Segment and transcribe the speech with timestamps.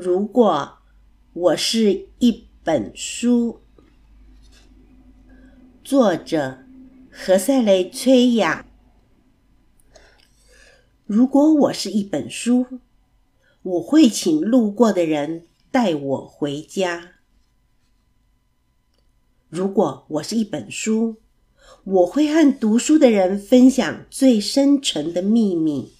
[0.00, 0.78] 如果
[1.32, 3.62] 我是一本书，
[5.82, 6.60] 作者
[7.10, 8.64] 何塞雷崔雅。
[11.04, 12.78] 如果我是一本书，
[13.62, 17.14] 我会请路过的人带我回家。
[19.48, 21.16] 如果我是一本书，
[21.82, 25.92] 我会和读书的人分享最深沉的秘密。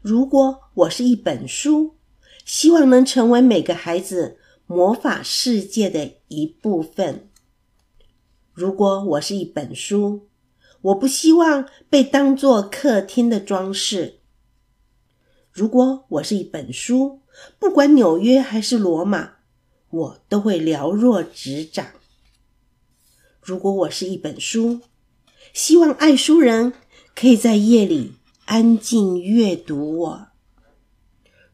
[0.00, 1.96] 如果我是一本书，
[2.44, 7.28] 希望能成为每个孩子魔法世界的一部分。
[8.52, 10.28] 如果我是一本书，
[10.82, 14.20] 我不希望被当作客厅的装饰。
[15.50, 17.20] 如果我是一本书，
[17.58, 19.34] 不管纽约还是罗马，
[19.90, 21.86] 我都会了若指掌。
[23.40, 24.80] 如果我是一本书，
[25.52, 26.72] 希望爱书人
[27.14, 28.14] 可以在夜里
[28.46, 30.31] 安静阅读我。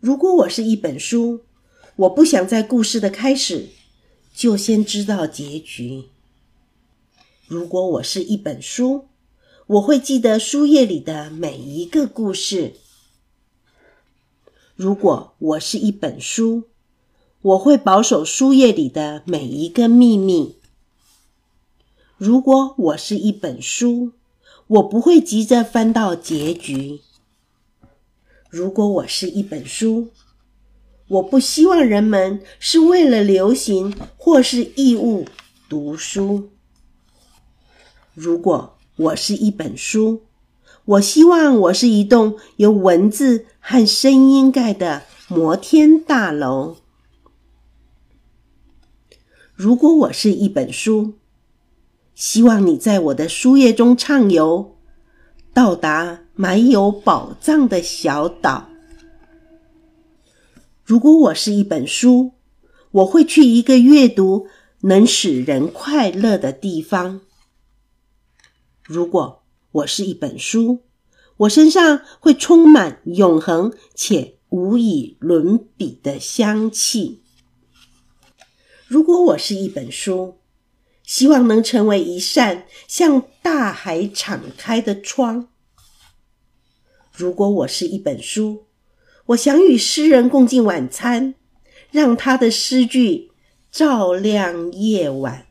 [0.00, 1.40] 如果我是一本书，
[1.96, 3.70] 我不想在故事的开始
[4.32, 6.04] 就先知道结局。
[7.48, 9.08] 如果我是一本书，
[9.66, 12.74] 我会记得书页里的每一个故事。
[14.76, 16.68] 如果我是一本书，
[17.42, 20.54] 我会保守书页里的每一个秘密。
[22.16, 24.12] 如果我是一本书，
[24.68, 27.00] 我不会急着翻到结局。
[28.50, 30.08] 如果我是一本书，
[31.08, 35.26] 我不希望人们是为了流行或是义务
[35.68, 36.48] 读书。
[38.14, 40.22] 如果我是一本书，
[40.86, 46.76] 我希望我是一栋由文字和声音盖的摩天大楼。
[49.54, 51.14] 如果我是一本书，
[52.14, 54.74] 希望你在我的书页中畅游。
[55.52, 58.68] 到达埋有宝藏的小岛。
[60.84, 62.34] 如果我是一本书，
[62.92, 64.46] 我会去一个阅读
[64.82, 67.22] 能使人快乐的地方。
[68.84, 69.42] 如果
[69.72, 70.84] 我是一本书，
[71.38, 77.20] 我身上会充满永恒且无以伦比的香气。
[78.86, 80.36] 如果我是一本书。
[81.02, 85.48] 希望能成为一扇向大海敞开的窗。
[87.18, 88.66] 如果我是一本书，
[89.26, 91.34] 我想与诗人共进晚餐，
[91.90, 93.32] 让他的诗句
[93.72, 95.46] 照亮夜晚。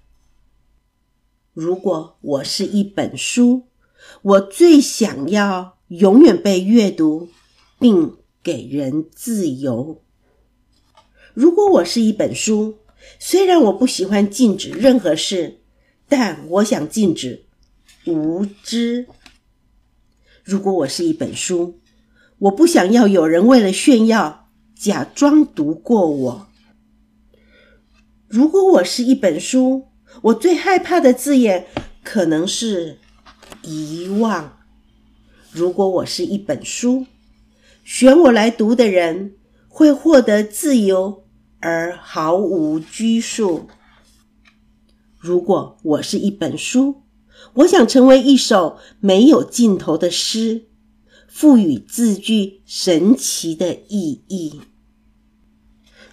[1.53, 3.63] 如果我是一本书，
[4.21, 7.27] 我最想要永远被阅读，
[7.77, 10.01] 并给人自由。
[11.33, 12.77] 如果我是一本书。
[13.19, 15.59] 虽然我不喜欢禁止任何事，
[16.09, 17.45] 但我想禁止
[18.05, 19.07] 无知。
[20.47, 21.81] 如果我是一本书，
[22.39, 26.47] 我不想要有人为了炫耀假装读过我。
[28.29, 29.87] 如果我是一本书，
[30.21, 31.67] 我最害怕的字眼
[32.01, 32.99] 可能是
[33.61, 34.57] 遗忘。
[35.51, 37.05] 如果我是一本书，
[37.83, 39.35] 选我来读的人
[39.67, 41.25] 会获得自由。
[41.59, 43.67] 而毫无拘束。
[45.17, 47.01] 如果我是一本书，
[47.53, 50.65] 我想成为一首没有尽头的诗，
[51.27, 54.61] 赋予字句神奇的意义。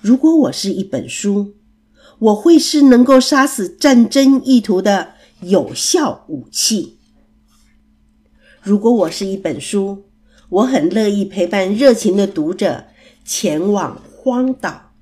[0.00, 1.54] 如果我是一本书，
[2.18, 6.98] 我会是能够杀死战争意图的有效武器。
[8.62, 10.04] 如果我是一本书，
[10.48, 12.84] 我很乐意陪伴热情的读者
[13.24, 14.92] 前往荒岛。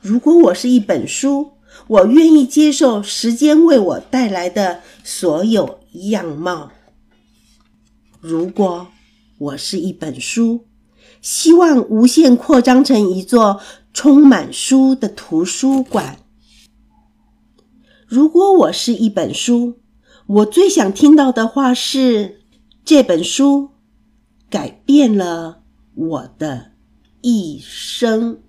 [0.00, 1.52] 如果我是一本书，
[1.86, 5.80] 我愿意接受时间为我带来的所有
[6.10, 6.70] 样貌。
[8.20, 8.88] 如果
[9.38, 10.66] 我是一本书，
[11.20, 13.60] 希望无限扩张成一座
[13.92, 16.20] 充满书的图书馆。
[18.06, 19.80] 如果我是一本书，
[20.26, 22.42] 我最想听到的话是：
[22.84, 23.70] 这本书
[24.48, 25.62] 改变了
[25.94, 26.72] 我的
[27.20, 28.43] 一生。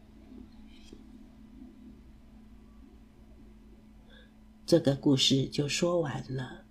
[4.65, 6.64] 这个故事就说完了。